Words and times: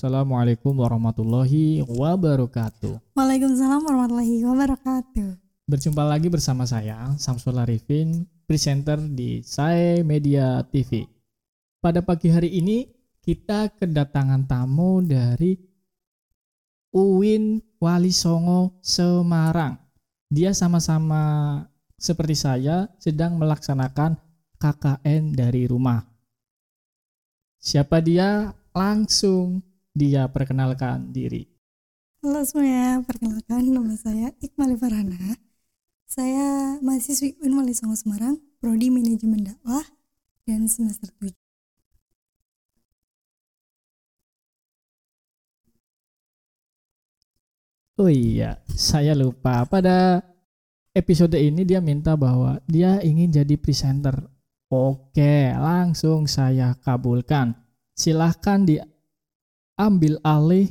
Assalamualaikum 0.00 0.80
warahmatullahi 0.80 1.84
wabarakatuh. 1.84 3.12
Waalaikumsalam 3.12 3.84
warahmatullahi 3.84 4.40
wabarakatuh. 4.48 5.36
Berjumpa 5.68 6.00
lagi 6.08 6.32
bersama 6.32 6.64
saya, 6.64 7.12
Samsul 7.20 7.60
Arifin, 7.60 8.24
presenter 8.48 8.96
di 8.96 9.44
Sae 9.44 10.00
Media 10.00 10.64
TV. 10.64 11.04
Pada 11.84 12.00
pagi 12.00 12.32
hari 12.32 12.48
ini, 12.48 12.88
kita 13.20 13.76
kedatangan 13.76 14.48
tamu 14.48 15.04
dari 15.04 15.60
Uwin 16.96 17.60
Wali 17.76 18.16
Songo 18.16 18.80
Semarang. 18.80 19.76
Dia 20.32 20.56
sama-sama 20.56 21.60
seperti 22.00 22.40
saya 22.40 22.88
sedang 22.96 23.36
melaksanakan 23.36 24.16
KKN 24.56 25.36
dari 25.36 25.68
rumah. 25.68 26.00
Siapa 27.60 28.00
dia? 28.00 28.56
Langsung 28.72 29.60
dia 29.94 30.30
perkenalkan 30.30 31.10
diri. 31.10 31.46
Halo 32.20 32.44
semuanya, 32.44 33.00
perkenalkan 33.02 33.64
nama 33.72 33.96
saya 33.96 34.30
Iqmal 34.38 34.76
Farhana. 34.76 35.40
Saya 36.04 36.76
mahasiswi 36.82 37.38
UIN 37.40 37.54
Wali 37.56 37.72
Songo 37.72 37.96
Semarang, 37.96 38.38
Prodi 38.58 38.90
Manajemen 38.90 39.46
Dakwah 39.46 39.86
dan 40.44 40.66
semester 40.66 41.08
7. 41.22 41.32
Oh 48.00 48.08
iya, 48.08 48.56
saya 48.72 49.12
lupa. 49.12 49.64
Pada 49.68 50.24
episode 50.96 51.36
ini 51.36 51.68
dia 51.68 51.84
minta 51.84 52.16
bahwa 52.16 52.56
dia 52.64 52.96
ingin 53.04 53.28
jadi 53.28 53.54
presenter. 53.60 54.24
Oke, 54.72 55.52
langsung 55.52 56.24
saya 56.24 56.76
kabulkan. 56.80 57.54
Silahkan 57.92 58.64
diambil 59.80 60.20
alih 60.20 60.68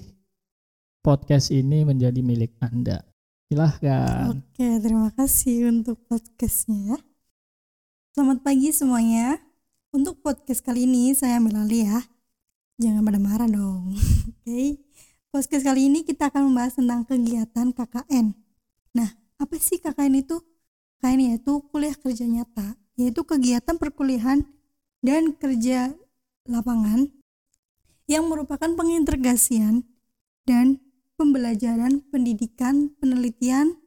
podcast 1.01 1.49
ini 1.49 1.81
menjadi 1.81 2.21
milik 2.21 2.53
Anda. 2.61 3.01
Silahkan. 3.49 4.37
Oke, 4.37 4.69
terima 4.85 5.09
kasih 5.09 5.73
untuk 5.73 5.97
podcastnya. 6.05 6.93
ya. 6.93 6.97
Selamat 8.13 8.45
pagi 8.45 8.69
semuanya. 8.69 9.41
Untuk 9.89 10.21
podcast 10.21 10.61
kali 10.61 10.85
ini 10.85 11.17
saya 11.17 11.41
ambil 11.41 11.65
alih 11.65 11.89
ya. 11.89 12.05
Jangan 12.77 13.01
pada 13.01 13.17
marah 13.17 13.49
dong. 13.49 13.97
Oke. 14.29 14.77
Podcast 15.33 15.65
kali 15.65 15.89
ini 15.89 16.05
kita 16.05 16.29
akan 16.29 16.53
membahas 16.53 16.77
tentang 16.77 17.01
kegiatan 17.01 17.73
KKN. 17.73 18.37
Nah, 18.93 19.09
apa 19.41 19.57
sih 19.57 19.81
KKN 19.81 20.21
itu? 20.21 20.37
KKN 21.01 21.33
yaitu 21.33 21.65
kuliah 21.73 21.97
kerja 21.97 22.29
nyata, 22.29 22.77
yaitu 22.93 23.25
kegiatan 23.25 23.73
perkuliahan 23.73 24.45
dan 25.01 25.33
kerja 25.33 25.97
lapangan 26.45 27.09
yang 28.09 28.25
merupakan 28.25 28.73
pengintegrasian 28.73 29.85
dan 30.49 30.81
pembelajaran 31.13 32.01
pendidikan 32.09 32.89
penelitian 32.97 33.77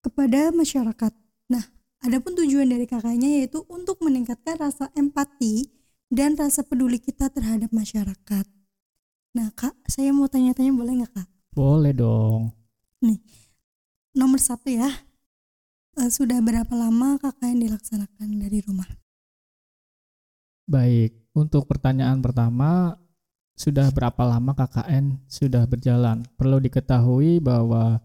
kepada 0.00 0.48
masyarakat. 0.48 1.12
Nah, 1.52 1.64
adapun 2.00 2.32
tujuan 2.40 2.72
dari 2.72 2.88
KKN-nya 2.88 3.44
yaitu 3.44 3.68
untuk 3.68 4.00
meningkatkan 4.00 4.56
rasa 4.56 4.88
empati 4.96 5.68
dan 6.08 6.32
rasa 6.40 6.64
peduli 6.64 6.96
kita 6.96 7.28
terhadap 7.28 7.68
masyarakat. 7.68 8.46
Nah, 9.36 9.52
Kak, 9.52 9.76
saya 9.84 10.08
mau 10.16 10.24
tanya-tanya 10.24 10.72
boleh 10.72 11.04
nggak, 11.04 11.12
Kak? 11.12 11.28
Boleh 11.52 11.92
dong. 11.92 12.56
Nomor 14.16 14.40
satu 14.40 14.72
ya, 14.72 14.88
Eh, 15.98 16.14
sudah 16.14 16.38
berapa 16.38 16.70
lama 16.78 17.18
KKN 17.18 17.58
dilaksanakan 17.58 18.38
dari 18.38 18.62
rumah? 18.62 18.86
Baik, 20.70 21.26
untuk 21.34 21.66
pertanyaan 21.66 22.22
pertama, 22.22 22.94
sudah 23.58 23.90
berapa 23.90 24.22
lama 24.22 24.54
KKN 24.54 25.18
sudah 25.26 25.66
berjalan? 25.66 26.22
Perlu 26.38 26.62
diketahui 26.62 27.42
bahwa 27.42 27.98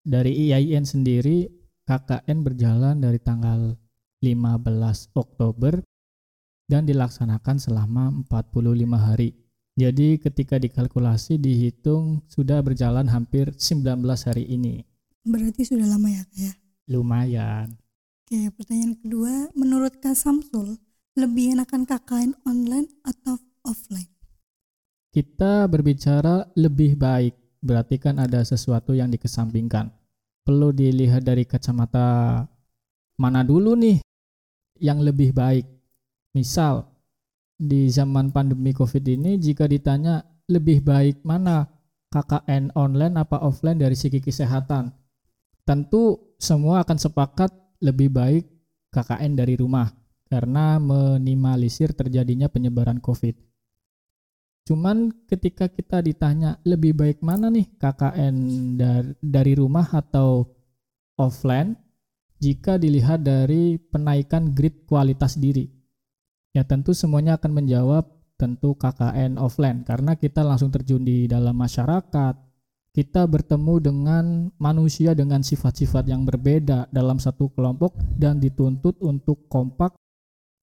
dari 0.00 0.32
IAIN 0.48 0.88
sendiri 0.88 1.52
KKN 1.84 2.40
berjalan 2.40 2.96
dari 2.96 3.20
tanggal 3.20 3.76
15 4.24 5.12
Oktober 5.12 5.84
dan 6.64 6.88
dilaksanakan 6.88 7.60
selama 7.60 8.08
45 8.24 8.96
hari. 8.96 9.36
Jadi 9.76 10.16
ketika 10.16 10.56
dikalkulasi 10.56 11.36
dihitung 11.36 12.24
sudah 12.32 12.64
berjalan 12.64 13.04
hampir 13.12 13.52
19 13.52 14.00
hari 14.00 14.48
ini. 14.48 14.80
Berarti 15.28 15.68
sudah 15.68 15.84
lama 15.84 16.08
ya, 16.08 16.24
ya? 16.32 16.52
Lumayan. 16.88 17.76
Oke, 18.24 18.48
pertanyaan 18.56 18.96
kedua, 18.96 19.52
menurut 19.52 20.00
Kak 20.00 20.16
Samsul, 20.16 20.80
lebih 21.12 21.52
enakan 21.52 21.84
KKN 21.84 22.32
online 22.48 22.88
atau 23.04 23.36
offline? 23.62 24.15
Kita 25.16 25.64
berbicara 25.64 26.44
lebih 26.60 27.00
baik, 27.00 27.32
berarti 27.64 27.96
kan 27.96 28.20
ada 28.20 28.44
sesuatu 28.44 28.92
yang 28.92 29.08
dikesampingkan. 29.08 29.88
Perlu 30.44 30.76
dilihat 30.76 31.24
dari 31.24 31.48
kacamata 31.48 32.44
mana 33.16 33.40
dulu 33.40 33.72
nih 33.80 34.04
yang 34.76 35.00
lebih 35.00 35.32
baik. 35.32 35.64
Misal, 36.36 36.84
di 37.56 37.88
zaman 37.88 38.28
pandemi 38.28 38.76
COVID 38.76 39.00
ini 39.08 39.40
jika 39.40 39.64
ditanya 39.64 40.20
lebih 40.52 40.84
baik 40.84 41.24
mana 41.24 41.64
KKN 42.12 42.76
online 42.76 43.16
apa 43.16 43.40
offline 43.40 43.80
dari 43.80 43.96
segi 43.96 44.20
kesehatan, 44.20 44.92
tentu 45.64 46.36
semua 46.36 46.84
akan 46.84 47.00
sepakat 47.00 47.56
lebih 47.80 48.12
baik 48.12 48.44
KKN 48.92 49.32
dari 49.32 49.56
rumah 49.56 49.88
karena 50.28 50.76
meminimalisir 50.76 51.96
terjadinya 51.96 52.52
penyebaran 52.52 53.00
COVID. 53.00 53.55
Cuman 54.66 55.14
ketika 55.30 55.70
kita 55.70 56.02
ditanya 56.02 56.58
lebih 56.66 56.98
baik 56.98 57.22
mana 57.22 57.46
nih 57.46 57.70
KKN 57.78 58.36
dar- 58.74 59.14
dari 59.22 59.54
rumah 59.54 59.86
atau 59.94 60.42
offline, 61.14 61.78
jika 62.42 62.74
dilihat 62.74 63.22
dari 63.22 63.78
penaikan 63.78 64.50
grade 64.50 64.82
kualitas 64.82 65.38
diri, 65.38 65.70
ya 66.50 66.66
tentu 66.66 66.90
semuanya 66.90 67.38
akan 67.38 67.62
menjawab 67.62 68.10
tentu 68.34 68.74
KKN 68.74 69.38
offline. 69.38 69.86
Karena 69.86 70.18
kita 70.18 70.42
langsung 70.42 70.74
terjun 70.74 71.06
di 71.06 71.30
dalam 71.30 71.54
masyarakat, 71.54 72.34
kita 72.90 73.22
bertemu 73.28 73.74
dengan 73.78 74.24
manusia 74.58 75.14
dengan 75.14 75.46
sifat-sifat 75.46 76.10
yang 76.10 76.26
berbeda 76.26 76.90
dalam 76.90 77.22
satu 77.22 77.54
kelompok 77.54 77.94
dan 78.18 78.42
dituntut 78.42 78.98
untuk 78.98 79.46
kompak 79.46 79.94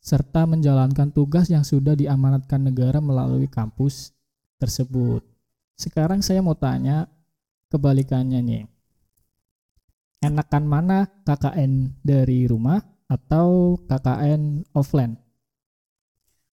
serta 0.03 0.43
menjalankan 0.43 1.15
tugas 1.15 1.47
yang 1.47 1.63
sudah 1.63 1.95
diamanatkan 1.95 2.59
negara 2.59 2.99
melalui 2.99 3.47
kampus 3.47 4.11
tersebut. 4.59 5.23
Sekarang 5.79 6.19
saya 6.19 6.43
mau 6.43 6.59
tanya 6.59 7.07
kebalikannya 7.71 8.43
nih. 8.43 8.63
Enakan 10.27 10.63
mana 10.67 11.07
KKN 11.23 12.03
dari 12.03 12.43
rumah 12.51 12.83
atau 13.07 13.79
KKN 13.87 14.67
offline? 14.75 15.15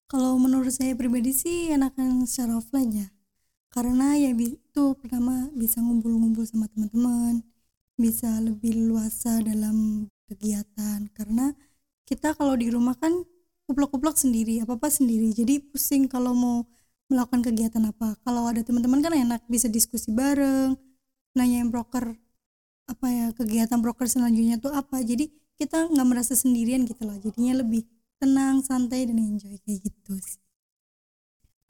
Kalau 0.07 0.35
menurut 0.39 0.71
saya 0.71 0.95
pribadi 0.95 1.31
sih 1.31 1.71
enakan 1.71 2.23
secara 2.27 2.59
offline 2.59 2.91
ya. 2.91 3.07
Karena 3.71 4.19
ya 4.19 4.35
itu 4.35 4.83
pertama 4.99 5.47
bisa 5.55 5.79
ngumpul-ngumpul 5.79 6.43
sama 6.43 6.67
teman-teman, 6.67 7.39
bisa 7.95 8.27
lebih 8.43 8.75
luasa 8.91 9.39
dalam 9.39 10.07
kegiatan. 10.27 11.07
Karena 11.15 11.55
kita 12.03 12.35
kalau 12.35 12.59
di 12.59 12.67
rumah 12.67 12.99
kan 12.99 13.23
kuplok-kuplok 13.71 14.19
sendiri, 14.19 14.59
apa-apa 14.59 14.91
sendiri. 14.91 15.31
Jadi 15.31 15.63
pusing 15.71 16.11
kalau 16.11 16.35
mau 16.35 16.67
melakukan 17.07 17.39
kegiatan 17.39 17.79
apa. 17.87 18.19
Kalau 18.27 18.51
ada 18.51 18.59
teman-teman 18.59 18.99
kan 18.99 19.15
enak 19.15 19.47
bisa 19.47 19.71
diskusi 19.71 20.11
bareng, 20.11 20.75
nanyain 21.31 21.71
broker 21.71 22.11
apa 22.91 23.07
ya 23.07 23.27
kegiatan 23.31 23.79
broker 23.79 24.11
selanjutnya 24.11 24.59
tuh 24.59 24.75
apa. 24.75 24.99
Jadi 24.99 25.31
kita 25.55 25.87
nggak 25.87 26.07
merasa 26.07 26.35
sendirian 26.35 26.83
gitu 26.83 27.07
loh. 27.07 27.15
Jadinya 27.15 27.63
lebih 27.63 27.87
tenang, 28.19 28.59
santai 28.59 29.07
dan 29.07 29.15
enjoy 29.15 29.55
kayak 29.63 29.87
gitu 29.87 30.19
sih. 30.19 30.43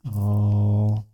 Oh, 0.02 1.06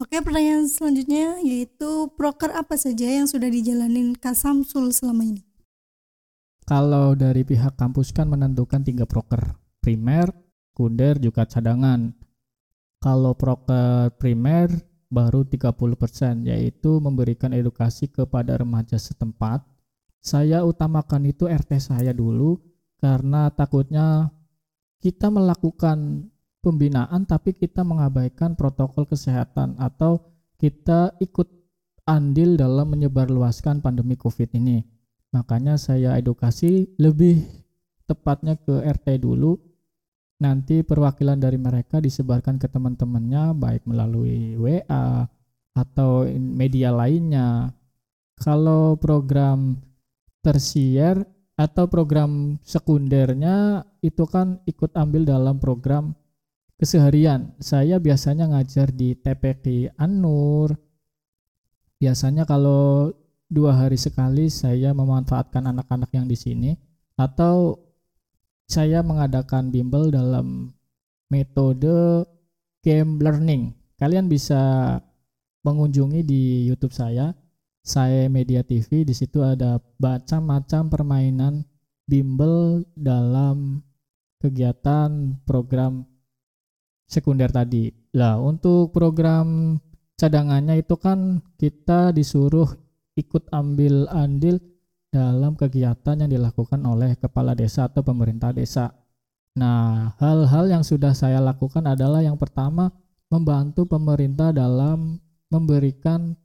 Oke, 0.00 0.16
pertanyaan 0.24 0.64
selanjutnya 0.64 1.44
yaitu 1.44 2.08
proker 2.16 2.48
apa 2.56 2.72
saja 2.80 3.04
yang 3.04 3.28
sudah 3.28 3.52
dijalanin 3.52 4.16
Kak 4.16 4.32
Samsul 4.32 4.96
selama 4.96 5.28
ini? 5.28 5.44
Kalau 6.64 7.12
dari 7.12 7.44
pihak 7.44 7.76
kampus 7.76 8.08
kan 8.16 8.32
menentukan 8.32 8.80
tiga 8.80 9.04
proker, 9.04 9.60
primer, 9.80 10.30
kunder, 10.76 11.18
juga 11.18 11.44
cadangan. 11.44 12.12
Kalau 13.00 13.32
proker 13.32 14.12
primer 14.20 14.68
baru 15.10 15.42
30% 15.42 16.46
yaitu 16.46 17.02
memberikan 17.02 17.50
edukasi 17.50 18.06
kepada 18.06 18.56
remaja 18.62 18.96
setempat. 18.96 19.66
Saya 20.22 20.62
utamakan 20.62 21.26
itu 21.26 21.50
RT 21.50 21.90
saya 21.90 22.14
dulu 22.14 22.62
karena 23.02 23.50
takutnya 23.50 24.30
kita 25.00 25.32
melakukan 25.32 26.28
pembinaan 26.60 27.24
tapi 27.24 27.56
kita 27.56 27.82
mengabaikan 27.82 28.54
protokol 28.54 29.08
kesehatan 29.08 29.80
atau 29.80 30.22
kita 30.60 31.16
ikut 31.18 31.48
andil 32.04 32.60
dalam 32.60 32.92
menyebarluaskan 32.92 33.80
pandemi 33.80 34.14
Covid 34.14 34.52
ini. 34.54 34.84
Makanya 35.32 35.80
saya 35.80 36.20
edukasi 36.20 36.92
lebih 37.00 37.40
tepatnya 38.04 38.60
ke 38.60 38.84
RT 38.84 39.24
dulu 39.24 39.69
nanti 40.40 40.80
perwakilan 40.80 41.36
dari 41.36 41.60
mereka 41.60 42.00
disebarkan 42.00 42.56
ke 42.56 42.66
teman-temannya 42.66 43.52
baik 43.54 43.84
melalui 43.84 44.56
WA 44.56 45.28
atau 45.76 46.24
media 46.34 46.90
lainnya. 46.90 47.70
Kalau 48.40 48.96
program 48.96 49.76
tersier 50.40 51.20
atau 51.60 51.84
program 51.92 52.56
sekundernya 52.64 53.84
itu 54.00 54.24
kan 54.24 54.64
ikut 54.64 54.96
ambil 54.96 55.28
dalam 55.28 55.60
program 55.60 56.16
keseharian. 56.80 57.52
Saya 57.60 58.00
biasanya 58.00 58.48
ngajar 58.48 58.88
di 58.96 59.12
TPK 59.12 59.92
Anur. 60.00 60.72
Biasanya 62.00 62.48
kalau 62.48 63.12
dua 63.44 63.76
hari 63.76 64.00
sekali 64.00 64.48
saya 64.48 64.96
memanfaatkan 64.96 65.68
anak-anak 65.68 66.08
yang 66.16 66.24
di 66.24 66.38
sini 66.40 66.72
atau 67.20 67.76
saya 68.70 69.02
mengadakan 69.02 69.74
bimbel 69.74 70.14
dalam 70.14 70.70
metode 71.26 72.22
game 72.86 73.18
learning. 73.18 73.74
Kalian 73.98 74.30
bisa 74.30 74.94
mengunjungi 75.66 76.22
di 76.22 76.70
YouTube 76.70 76.94
saya, 76.94 77.34
saya 77.82 78.30
Media 78.30 78.62
TV. 78.62 79.02
Di 79.02 79.10
situ 79.10 79.42
ada 79.42 79.82
macam-macam 79.98 80.86
permainan 80.86 81.54
bimbel 82.06 82.86
dalam 82.94 83.82
kegiatan 84.38 85.34
program 85.42 86.06
sekunder 87.10 87.50
tadi. 87.50 87.90
Lah, 88.14 88.38
untuk 88.38 88.94
program 88.94 89.76
cadangannya 90.14 90.78
itu 90.78 90.94
kan 90.94 91.42
kita 91.58 92.14
disuruh 92.14 92.70
ikut 93.18 93.50
ambil 93.50 94.06
andil 94.14 94.62
dalam 95.10 95.58
kegiatan 95.58 96.22
yang 96.22 96.30
dilakukan 96.30 96.78
oleh 96.86 97.18
kepala 97.18 97.58
desa 97.58 97.90
atau 97.90 98.06
pemerintah 98.06 98.54
desa. 98.54 98.94
Nah, 99.58 100.14
hal-hal 100.22 100.70
yang 100.70 100.86
sudah 100.86 101.10
saya 101.10 101.42
lakukan 101.42 101.82
adalah 101.82 102.22
yang 102.22 102.38
pertama 102.38 102.94
membantu 103.26 103.86
pemerintah 103.90 104.54
dalam 104.54 105.18
memberikan 105.50 106.38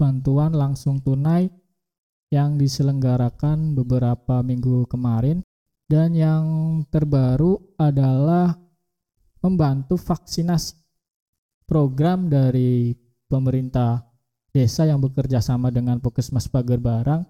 bantuan 0.00 0.56
langsung 0.56 1.00
tunai 1.04 1.52
yang 2.32 2.56
diselenggarakan 2.56 3.76
beberapa 3.76 4.40
minggu 4.40 4.88
kemarin 4.88 5.44
dan 5.86 6.16
yang 6.16 6.44
terbaru 6.88 7.60
adalah 7.76 8.56
membantu 9.44 10.00
vaksinasi 10.00 10.74
program 11.68 12.26
dari 12.32 12.96
pemerintah 13.28 14.02
desa 14.50 14.88
yang 14.88 14.98
bekerja 14.98 15.44
sama 15.44 15.68
dengan 15.68 16.00
Puskesmas 16.00 16.48
Pagar 16.48 16.80
Barang 16.80 17.22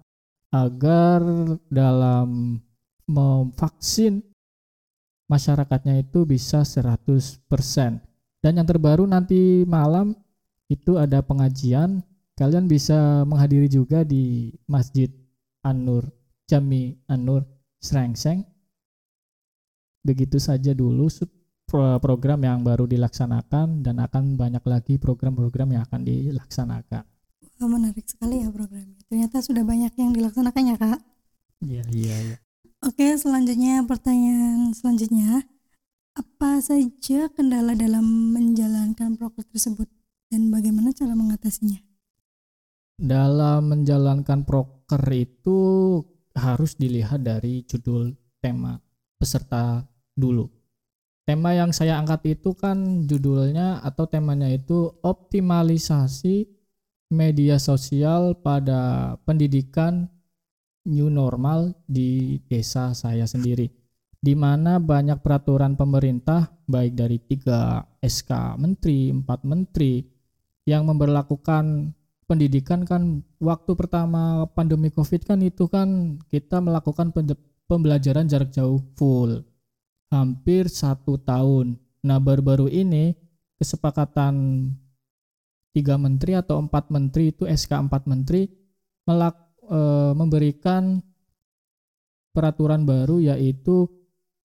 agar 0.51 1.23
dalam 1.67 2.59
memvaksin 3.07 4.23
masyarakatnya 5.27 6.03
itu 6.03 6.23
bisa 6.23 6.63
100%. 6.63 7.43
Dan 8.39 8.53
yang 8.55 8.67
terbaru 8.67 9.03
nanti 9.03 9.67
malam 9.67 10.15
itu 10.71 10.95
ada 10.95 11.23
pengajian, 11.23 12.03
kalian 12.35 12.67
bisa 12.67 13.23
menghadiri 13.27 13.67
juga 13.67 14.03
di 14.07 14.55
Masjid 14.67 15.11
An-Nur, 15.63 16.07
Jami 16.47 16.95
An-Nur 17.07 17.43
Srengseng. 17.83 18.43
Begitu 20.03 20.39
saja 20.39 20.71
dulu 20.71 21.11
program 21.99 22.39
yang 22.47 22.63
baru 22.63 22.87
dilaksanakan 22.87 23.83
dan 23.83 23.99
akan 23.99 24.39
banyak 24.39 24.63
lagi 24.63 24.95
program-program 24.95 25.75
yang 25.75 25.83
akan 25.83 26.01
dilaksanakan. 26.07 27.03
Menarik 27.57 28.05
sekali 28.05 28.45
ya 28.45 28.53
programnya. 28.53 29.01
Ternyata 29.09 29.41
sudah 29.41 29.65
banyak 29.65 29.93
yang 29.97 30.13
dilaksanakannya, 30.13 30.75
Kak. 30.77 30.99
Iya, 31.65 31.83
iya, 31.89 32.15
iya. 32.21 32.37
Oke, 32.85 33.17
selanjutnya 33.17 33.81
pertanyaan 33.83 34.71
selanjutnya. 34.77 35.41
Apa 36.13 36.61
saja 36.61 37.29
kendala 37.33 37.77
dalam 37.77 38.33
menjalankan 38.33 39.17
proker 39.17 39.45
tersebut 39.49 39.89
dan 40.33 40.49
bagaimana 40.49 40.93
cara 40.93 41.13
mengatasinya? 41.13 41.77
Dalam 42.97 43.69
menjalankan 43.69 44.41
proker 44.45 45.03
itu 45.13 45.59
harus 46.33 46.73
dilihat 46.77 47.21
dari 47.21 47.61
judul 47.65 48.17
tema 48.41 48.81
peserta 49.17 49.85
dulu 50.17 50.49
tema 51.27 51.51
yang 51.51 51.75
saya 51.75 51.99
angkat 51.99 52.39
itu 52.39 52.55
kan 52.55 53.03
judulnya 53.03 53.83
atau 53.83 54.07
temanya 54.07 54.47
itu 54.47 54.95
optimalisasi 55.03 56.47
media 57.07 57.55
sosial 57.59 58.35
pada 58.39 59.15
pendidikan 59.23 60.07
new 60.87 61.11
normal 61.11 61.75
di 61.87 62.39
desa 62.47 62.95
saya 62.95 63.27
sendiri 63.27 63.67
di 64.17 64.33
mana 64.33 64.81
banyak 64.81 65.21
peraturan 65.21 65.77
pemerintah 65.77 66.49
baik 66.65 66.93
dari 66.97 67.17
tiga 67.21 67.85
SK 68.01 68.57
menteri, 68.57 69.13
empat 69.13 69.45
menteri 69.45 70.01
yang 70.67 70.89
memperlakukan 70.89 71.95
pendidikan 72.27 72.83
kan 72.83 73.23
waktu 73.39 73.71
pertama 73.77 74.43
pandemi 74.51 74.91
covid 74.91 75.23
kan 75.23 75.39
itu 75.39 75.69
kan 75.71 76.19
kita 76.27 76.59
melakukan 76.59 77.15
pembelajaran 77.71 78.27
jarak 78.27 78.51
jauh 78.51 78.83
full 78.99 79.47
hampir 80.11 80.67
satu 80.67 81.21
tahun. 81.23 81.79
Nah 82.03 82.19
baru-baru 82.19 82.67
ini 82.67 83.15
kesepakatan 83.55 84.35
tiga 85.77 85.93
menteri 86.01 86.33
atau 86.33 86.57
empat 86.57 86.89
menteri 86.89 87.29
itu 87.29 87.45
SK 87.45 87.85
empat 87.85 88.09
menteri 88.09 88.49
melak, 89.05 89.37
e, 89.61 89.79
memberikan 90.17 90.97
peraturan 92.33 92.89
baru 92.89 93.21
yaitu 93.21 93.85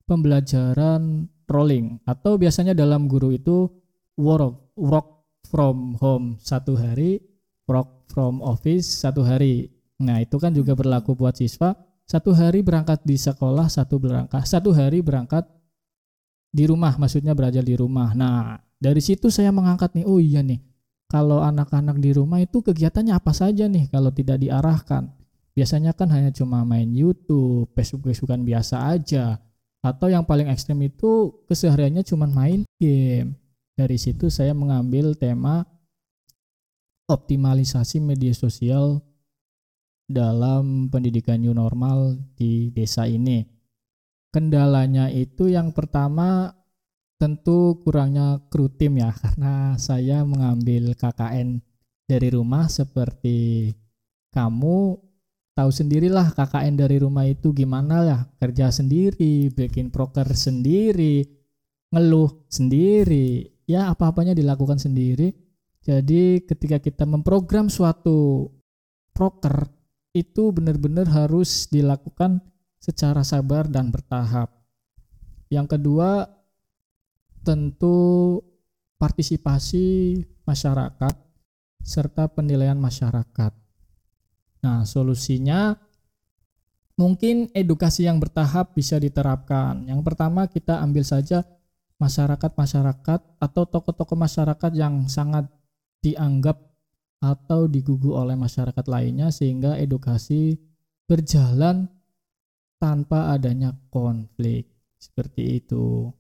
pembelajaran 0.05 1.33
rolling 1.49 1.97
atau 2.05 2.37
biasanya 2.37 2.77
dalam 2.77 3.09
guru 3.09 3.33
itu 3.33 3.73
work 4.21 4.77
work 4.77 5.09
from 5.49 5.97
home 5.97 6.37
satu 6.37 6.77
hari, 6.77 7.25
work 7.65 8.05
from 8.13 8.45
office 8.45 8.85
satu 8.85 9.25
hari. 9.25 9.73
Nah 10.05 10.21
itu 10.21 10.37
kan 10.37 10.53
juga 10.53 10.77
berlaku 10.77 11.17
buat 11.17 11.41
siswa 11.41 11.73
satu 12.13 12.37
hari 12.37 12.61
berangkat 12.61 13.01
di 13.09 13.17
sekolah, 13.17 13.73
satu 13.73 13.97
berangkat 13.97 14.45
satu 14.45 14.77
hari 14.77 15.01
berangkat 15.01 15.49
di 16.53 16.69
rumah, 16.69 17.01
maksudnya 17.01 17.33
belajar 17.33 17.65
di 17.65 17.73
rumah. 17.73 18.13
Nah, 18.13 18.61
dari 18.77 19.01
situ 19.01 19.33
saya 19.33 19.49
mengangkat 19.49 19.97
nih, 19.97 20.05
oh 20.05 20.21
iya 20.21 20.45
nih, 20.45 20.61
kalau 21.13 21.45
anak-anak 21.45 22.01
di 22.01 22.17
rumah 22.17 22.41
itu 22.41 22.65
kegiatannya 22.65 23.13
apa 23.13 23.37
saja 23.37 23.69
nih 23.69 23.93
kalau 23.93 24.09
tidak 24.09 24.41
diarahkan. 24.41 25.13
Biasanya 25.53 25.93
kan 25.93 26.09
hanya 26.09 26.33
cuma 26.33 26.65
main 26.65 26.89
YouTube, 26.89 27.69
Facebook-Facebookan 27.77 28.41
biasa 28.41 28.89
aja. 28.97 29.37
Atau 29.85 30.09
yang 30.09 30.25
paling 30.25 30.49
ekstrem 30.49 30.81
itu 30.89 31.45
kesehariannya 31.45 32.01
cuma 32.09 32.25
main 32.25 32.65
game. 32.81 33.37
Dari 33.77 34.01
situ 34.01 34.33
saya 34.33 34.57
mengambil 34.57 35.13
tema 35.13 35.69
optimalisasi 37.13 38.01
media 38.01 38.33
sosial 38.33 39.05
dalam 40.09 40.89
pendidikan 40.89 41.45
new 41.45 41.53
normal 41.53 42.17
di 42.41 42.73
desa 42.73 43.05
ini. 43.05 43.45
Kendalanya 44.33 45.13
itu 45.13 45.53
yang 45.53 45.77
pertama 45.77 46.57
tentu 47.23 47.79
kurangnya 47.87 48.43
kru 48.51 48.67
tim 48.67 48.99
ya 48.99 49.15
karena 49.23 49.79
saya 49.79 50.27
mengambil 50.27 50.99
KKN 50.99 51.63
dari 52.11 52.29
rumah 52.35 52.67
seperti 52.67 53.71
kamu 54.35 54.99
tahu 55.55 55.71
sendirilah 55.71 56.35
KKN 56.35 56.75
dari 56.75 56.99
rumah 56.99 57.31
itu 57.31 57.55
gimana 57.55 58.03
ya 58.03 58.19
kerja 58.43 58.75
sendiri 58.75 59.55
bikin 59.55 59.95
proker 59.95 60.35
sendiri 60.35 61.23
ngeluh 61.95 62.43
sendiri 62.51 63.47
ya 63.71 63.95
apa-apanya 63.95 64.35
dilakukan 64.35 64.83
sendiri 64.83 65.31
jadi 65.87 66.43
ketika 66.43 66.83
kita 66.83 67.07
memprogram 67.07 67.71
suatu 67.71 68.51
proker 69.15 69.71
itu 70.13 70.53
benar-benar 70.53 71.09
harus 71.09 71.67
dilakukan 71.73 72.39
secara 72.83 73.23
sabar 73.23 73.71
dan 73.71 73.89
bertahap. 73.89 74.51
Yang 75.49 75.79
kedua, 75.79 76.27
tentu 77.43 78.39
partisipasi 78.99 80.19
masyarakat 80.47 81.15
serta 81.83 82.31
penilaian 82.31 82.79
masyarakat. 82.79 83.53
Nah, 84.63 84.87
solusinya 84.87 85.75
mungkin 86.95 87.51
edukasi 87.51 88.07
yang 88.07 88.23
bertahap 88.23 88.79
bisa 88.79 89.03
diterapkan. 89.03 89.91
Yang 89.91 90.01
pertama, 90.07 90.47
kita 90.47 90.79
ambil 90.79 91.03
saja 91.03 91.43
masyarakat-masyarakat 91.99 93.21
atau 93.43 93.63
tokoh-tokoh 93.67 94.19
masyarakat 94.19 94.73
yang 94.75 95.11
sangat 95.11 95.51
dianggap 96.03 96.59
atau 97.23 97.71
digugu 97.71 98.15
oleh 98.15 98.35
masyarakat 98.35 98.87
lainnya 98.91 99.31
sehingga 99.31 99.79
edukasi 99.79 100.59
berjalan 101.07 101.87
tanpa 102.83 103.31
adanya 103.31 103.79
konflik 103.95 104.67
seperti 104.99 105.63
itu. 105.63 106.11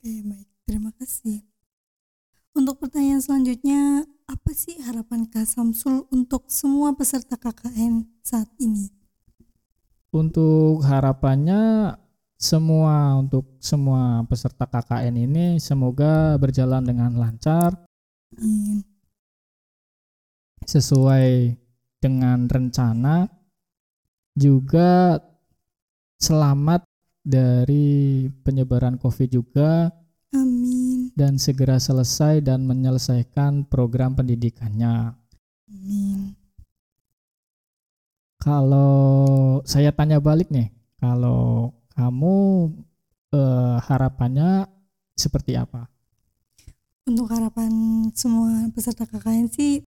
Oke, 0.00 0.24
baik. 0.24 0.48
Terima 0.64 0.96
kasih. 0.96 1.44
Untuk 2.56 2.80
pertanyaan 2.80 3.20
selanjutnya, 3.20 4.08
apa 4.24 4.50
sih 4.56 4.80
harapan 4.80 5.28
Kak 5.28 5.44
Samsul 5.44 6.08
untuk 6.08 6.48
semua 6.48 6.96
peserta 6.96 7.36
KKN 7.36 8.08
saat 8.24 8.48
ini? 8.56 8.88
Untuk 10.08 10.80
harapannya 10.88 11.92
semua 12.40 13.20
untuk 13.20 13.60
semua 13.60 14.24
peserta 14.24 14.64
KKN 14.64 15.20
ini 15.20 15.46
semoga 15.60 16.32
berjalan 16.40 16.80
dengan 16.80 17.12
lancar 17.20 17.76
Amin. 18.40 18.80
sesuai 20.64 21.60
dengan 22.00 22.48
rencana 22.48 23.28
juga 24.32 25.20
selamat 26.16 26.88
dari 27.20 28.26
penyebaran 28.42 28.96
COVID 28.96 29.28
juga 29.28 29.92
Amin. 30.32 31.12
dan 31.12 31.36
segera 31.36 31.76
selesai 31.76 32.40
dan 32.40 32.64
menyelesaikan 32.64 33.68
program 33.68 34.16
pendidikannya. 34.16 35.12
Amin. 35.68 36.34
Kalau 38.40 39.60
saya 39.68 39.92
tanya 39.92 40.16
balik 40.16 40.48
nih, 40.48 40.72
kalau 40.96 41.76
kamu 41.92 42.36
eh, 43.36 43.76
harapannya 43.84 44.64
seperti 45.12 45.60
apa? 45.60 45.84
Untuk 47.04 47.28
harapan 47.28 47.68
semua 48.16 48.64
peserta 48.72 49.04
KKN 49.04 49.46
sih 49.52 49.84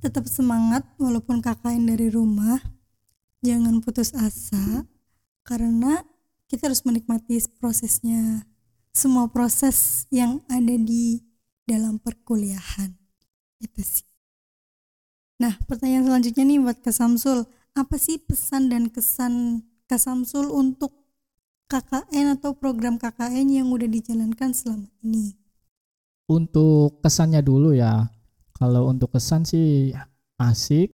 tetap 0.00 0.24
semangat 0.24 0.88
walaupun 0.96 1.44
KKN 1.44 1.84
dari 1.84 2.08
rumah. 2.08 2.56
Jangan 3.40 3.80
putus 3.80 4.12
asa 4.12 4.84
karena 5.44 6.04
kita 6.50 6.66
harus 6.66 6.82
menikmati 6.82 7.38
prosesnya. 7.62 8.42
Semua 8.90 9.30
proses 9.30 10.10
yang 10.10 10.42
ada 10.50 10.74
di 10.74 11.22
dalam 11.62 12.02
perkuliahan. 12.02 12.90
Itu 13.62 13.78
sih. 13.86 14.02
Nah, 15.38 15.54
pertanyaan 15.70 16.10
selanjutnya 16.10 16.42
nih 16.42 16.58
buat 16.58 16.82
Kak 16.82 16.90
Samsul. 16.90 17.46
Apa 17.78 17.96
sih 18.02 18.18
pesan 18.18 18.66
dan 18.66 18.90
kesan 18.90 19.62
Kak 19.86 20.02
Samsul 20.02 20.50
untuk 20.50 20.90
KKN 21.70 22.34
atau 22.34 22.58
program 22.58 22.98
KKN 22.98 23.62
yang 23.62 23.70
udah 23.70 23.86
dijalankan 23.86 24.50
selama 24.50 24.90
ini? 25.06 25.38
Untuk 26.26 26.98
kesannya 26.98 27.46
dulu 27.46 27.78
ya. 27.78 28.10
Kalau 28.58 28.90
untuk 28.90 29.14
kesan 29.14 29.46
sih 29.46 29.94
asik, 30.34 30.90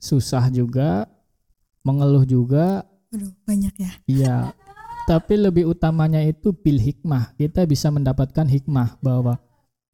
susah 0.00 0.48
juga, 0.48 1.04
mengeluh 1.84 2.24
juga, 2.24 2.88
Waduh, 3.14 3.30
banyak 3.46 3.74
ya. 3.78 3.90
iya. 4.10 4.36
Tapi 5.06 5.38
lebih 5.38 5.70
utamanya 5.70 6.18
itu 6.18 6.50
bil 6.50 6.82
hikmah. 6.82 7.38
Kita 7.38 7.62
bisa 7.62 7.94
mendapatkan 7.94 8.42
hikmah 8.42 8.98
bahwa 8.98 9.38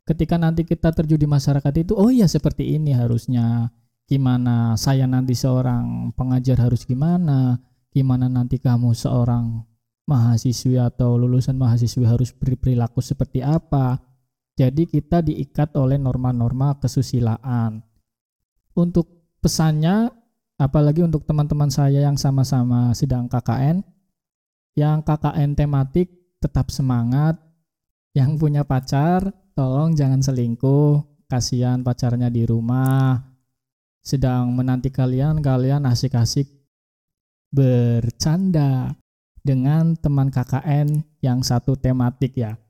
ketika 0.09 0.41
nanti 0.41 0.65
kita 0.65 0.89
terjun 0.89 1.21
di 1.21 1.29
masyarakat 1.29 1.85
itu, 1.85 1.93
oh 1.93 2.09
iya 2.09 2.25
seperti 2.25 2.81
ini 2.81 2.97
harusnya. 2.97 3.69
Gimana 4.09 4.75
saya 4.81 5.05
nanti 5.05 5.37
seorang 5.37 6.17
pengajar 6.17 6.65
harus 6.65 6.89
gimana? 6.89 7.61
Gimana 7.93 8.27
nanti 8.27 8.57
kamu 8.57 8.97
seorang 8.97 9.69
mahasiswi 10.09 10.81
atau 10.81 11.21
lulusan 11.21 11.61
mahasiswi 11.61 12.09
harus 12.09 12.33
berperilaku 12.33 13.05
seperti 13.05 13.45
apa? 13.45 14.01
Jadi 14.57 14.89
kita 14.89 15.21
diikat 15.21 15.77
oleh 15.77 16.01
norma-norma 16.01 16.81
kesusilaan. 16.81 17.85
Untuk 18.75 19.37
pesannya, 19.45 20.09
apalagi 20.61 21.01
untuk 21.01 21.25
teman-teman 21.25 21.73
saya 21.73 22.05
yang 22.05 22.21
sama-sama 22.21 22.93
sedang 22.93 23.25
KKN, 23.25 23.81
yang 24.77 25.01
KKN 25.01 25.57
tematik 25.57 26.13
tetap 26.37 26.69
semangat, 26.69 27.41
yang 28.13 28.37
punya 28.37 28.61
pacar 28.69 29.33
tolong 29.57 29.97
jangan 29.97 30.21
selingkuh, 30.21 31.25
kasihan 31.33 31.81
pacarnya 31.81 32.29
di 32.29 32.45
rumah. 32.45 33.17
Sedang 34.05 34.53
menanti 34.53 34.93
kalian, 34.93 35.41
kalian 35.41 35.89
asik-asik 35.89 36.49
bercanda 37.49 38.93
dengan 39.41 39.97
teman 39.97 40.29
KKN 40.29 41.21
yang 41.25 41.41
satu 41.41 41.73
tematik 41.77 42.37
ya. 42.37 42.61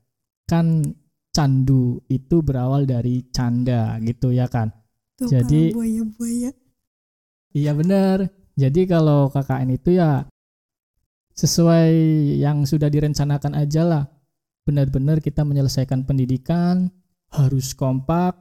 Kan 0.47 0.95
candu 1.31 2.03
itu 2.07 2.43
berawal 2.43 2.87
dari 2.87 3.27
canda 3.31 3.99
gitu 4.03 4.31
ya 4.31 4.47
kan. 4.47 4.71
Tuh 5.19 5.27
Jadi- 5.27 5.75
buaya-buaya. 5.75 6.60
Iya 7.51 7.75
benar. 7.75 8.31
Jadi 8.55 8.87
kalau 8.87 9.27
KKN 9.31 9.69
itu 9.75 9.99
ya 9.99 10.27
sesuai 11.35 11.91
yang 12.39 12.63
sudah 12.63 12.87
direncanakan 12.87 13.55
aja 13.59 13.83
lah. 13.83 14.03
Benar-benar 14.63 15.19
kita 15.19 15.41
menyelesaikan 15.41 16.05
pendidikan, 16.05 16.93
harus 17.33 17.73
kompak, 17.73 18.37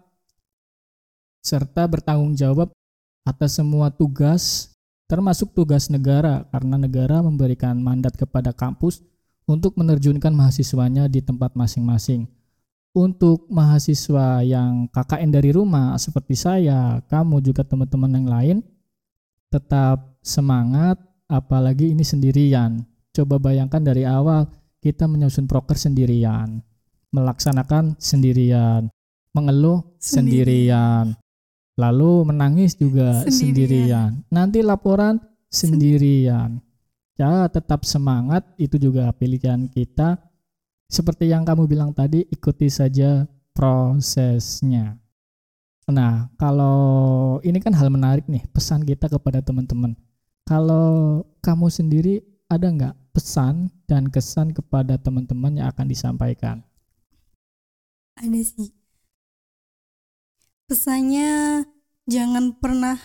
serta 1.40 1.88
bertanggung 1.88 2.36
jawab 2.36 2.68
atas 3.24 3.56
semua 3.56 3.88
tugas, 3.88 4.74
termasuk 5.08 5.56
tugas 5.56 5.88
negara, 5.88 6.44
karena 6.52 6.76
negara 6.76 7.24
memberikan 7.24 7.80
mandat 7.80 8.14
kepada 8.20 8.52
kampus 8.52 9.00
untuk 9.48 9.74
menerjunkan 9.80 10.30
mahasiswanya 10.30 11.08
di 11.08 11.24
tempat 11.24 11.56
masing-masing. 11.56 12.28
Untuk 12.90 13.46
mahasiswa 13.48 14.42
yang 14.42 14.90
KKN 14.90 15.30
dari 15.30 15.50
rumah 15.54 15.94
seperti 15.96 16.34
saya, 16.34 16.98
kamu 17.06 17.38
juga 17.40 17.62
teman-teman 17.62 18.12
yang 18.18 18.28
lain, 18.28 18.56
tetap 19.50 20.16
semangat, 20.22 20.96
apalagi 21.26 21.90
ini 21.90 22.06
sendirian. 22.06 22.86
Coba 23.10 23.42
bayangkan 23.42 23.82
dari 23.82 24.06
awal 24.06 24.46
kita 24.78 25.10
menyusun 25.10 25.50
proker 25.50 25.74
sendirian, 25.74 26.62
melaksanakan 27.10 27.98
sendirian, 27.98 28.86
mengeluh 29.34 29.82
sendirian, 29.98 31.18
lalu 31.74 32.30
menangis 32.30 32.78
juga 32.78 33.26
Sendirian. 33.26 33.34
sendirian. 33.34 34.10
Nanti 34.30 34.62
laporan 34.62 35.18
sendirian. 35.50 36.62
Ya, 37.18 37.44
tetap 37.52 37.84
semangat 37.84 38.46
itu 38.56 38.80
juga 38.80 39.10
pilihan 39.12 39.68
kita. 39.68 40.16
Seperti 40.88 41.28
yang 41.28 41.44
kamu 41.44 41.68
bilang 41.68 41.92
tadi, 41.92 42.24
ikuti 42.30 42.70
saja 42.72 43.28
prosesnya. 43.52 44.99
Nah, 45.90 46.30
kalau 46.40 47.38
ini 47.42 47.58
kan 47.60 47.74
hal 47.76 47.90
menarik 47.92 48.26
nih, 48.30 48.46
pesan 48.54 48.82
kita 48.86 49.06
kepada 49.10 49.42
teman-teman. 49.42 49.94
Kalau 50.48 51.22
kamu 51.44 51.66
sendiri 51.70 52.14
ada 52.50 52.66
nggak 52.66 52.94
pesan 53.14 53.70
dan 53.86 54.10
kesan 54.10 54.50
kepada 54.54 54.98
teman-teman 54.98 55.58
yang 55.62 55.68
akan 55.70 55.86
disampaikan? 55.86 56.62
Ada 58.18 58.40
sih. 58.42 58.70
Pesannya 60.68 61.62
jangan 62.06 62.54
pernah 62.58 62.98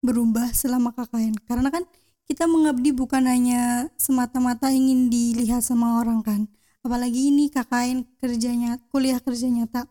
berubah 0.00 0.52
selama 0.52 0.92
KKN. 0.96 1.36
Karena 1.44 1.68
kan 1.72 1.84
kita 2.28 2.44
mengabdi 2.48 2.92
bukan 2.92 3.24
hanya 3.28 3.88
semata-mata 4.00 4.68
ingin 4.72 5.08
dilihat 5.12 5.64
sama 5.64 6.00
orang 6.00 6.20
kan. 6.24 6.40
Apalagi 6.84 7.28
ini 7.32 7.48
KKN 7.52 8.04
kerjanya 8.20 8.80
kuliah 8.88 9.20
kerja 9.20 9.48
nyata. 9.48 9.84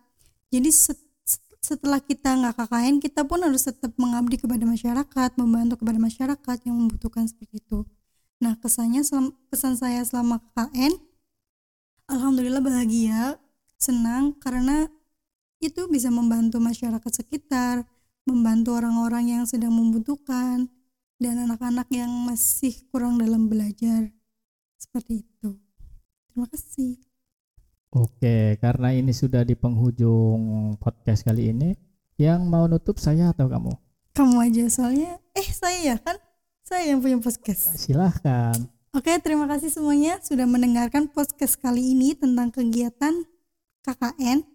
Jadi 0.50 0.70
set- 0.74 1.09
setelah 1.60 2.00
kita 2.00 2.40
nggak 2.40 2.56
KKN, 2.56 2.96
kita 3.04 3.28
pun 3.28 3.44
harus 3.44 3.68
tetap 3.68 3.92
mengabdi 4.00 4.40
kepada 4.40 4.64
masyarakat, 4.64 5.30
membantu 5.36 5.84
kepada 5.84 6.00
masyarakat 6.00 6.58
yang 6.66 6.76
membutuhkan 6.76 7.28
seperti 7.28 7.60
itu. 7.60 7.84
Nah, 8.40 8.56
kesannya 8.56 9.04
kesan 9.52 9.76
saya 9.76 10.00
selama 10.08 10.40
KKN, 10.56 10.96
alhamdulillah 12.08 12.64
bahagia, 12.64 13.36
senang 13.76 14.32
karena 14.40 14.88
itu 15.60 15.92
bisa 15.92 16.08
membantu 16.08 16.64
masyarakat 16.64 17.12
sekitar, 17.12 17.84
membantu 18.24 18.80
orang-orang 18.80 19.36
yang 19.40 19.44
sedang 19.44 19.76
membutuhkan, 19.76 20.72
dan 21.20 21.36
anak-anak 21.44 21.92
yang 21.92 22.08
masih 22.24 22.72
kurang 22.88 23.20
dalam 23.20 23.52
belajar. 23.52 24.08
Seperti 24.80 25.28
itu. 25.28 25.60
Terima 26.32 26.48
kasih. 26.48 27.09
Oke, 27.90 28.54
karena 28.62 28.94
ini 28.94 29.10
sudah 29.10 29.42
di 29.42 29.58
penghujung 29.58 30.78
podcast 30.78 31.26
kali 31.26 31.50
ini, 31.50 31.74
yang 32.22 32.46
mau 32.46 32.70
nutup 32.70 33.02
saya 33.02 33.34
atau 33.34 33.50
kamu? 33.50 33.74
Kamu 34.14 34.38
aja 34.46 34.70
soalnya, 34.70 35.18
eh 35.34 35.50
saya 35.50 35.96
ya 35.96 35.98
kan? 35.98 36.22
Saya 36.62 36.94
yang 36.94 37.02
punya 37.02 37.18
podcast. 37.18 37.74
Silahkan. 37.82 38.54
Oke, 38.94 39.10
terima 39.26 39.50
kasih 39.50 39.74
semuanya 39.74 40.22
sudah 40.22 40.46
mendengarkan 40.46 41.10
podcast 41.10 41.58
kali 41.58 41.98
ini 41.98 42.14
tentang 42.14 42.54
kegiatan 42.54 43.26
KKN. 43.82 44.46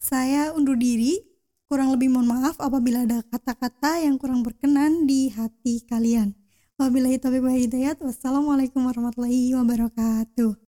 Saya 0.00 0.56
undur 0.56 0.76
diri. 0.80 1.20
Kurang 1.68 1.92
lebih 1.92 2.08
mohon 2.08 2.32
maaf 2.32 2.56
apabila 2.56 3.04
ada 3.04 3.20
kata-kata 3.20 4.00
yang 4.00 4.16
kurang 4.16 4.40
berkenan 4.40 5.04
di 5.04 5.28
hati 5.28 5.84
kalian. 5.84 6.32
Wabillahi 6.80 7.20
taufiq 7.20 7.44
wal 7.44 7.52
hidayah. 7.52 8.00
Wassalamualaikum 8.00 8.80
warahmatullahi 8.88 9.52
wabarakatuh. 9.52 10.67